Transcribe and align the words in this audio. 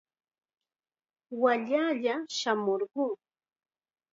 Wallalla 1.41 2.15
shamurquu. 2.37 3.05